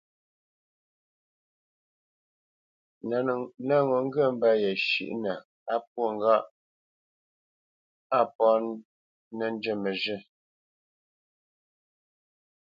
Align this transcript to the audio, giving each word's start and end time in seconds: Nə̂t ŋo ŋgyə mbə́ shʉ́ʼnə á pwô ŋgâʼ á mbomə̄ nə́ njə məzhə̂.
Nə̂t 3.07 3.25
ŋo 3.67 3.77
ŋgyə 4.05 4.25
mbə́ 4.35 4.51
shʉ́ʼnə 4.87 5.33
á 5.73 5.75
pwô 5.89 6.05
ŋgâʼ 6.15 6.43
á 8.17 8.19
mbomə̄ 8.29 8.73
nə́ 9.37 9.49
njə 9.55 9.73
məzhə̂. 9.83 10.19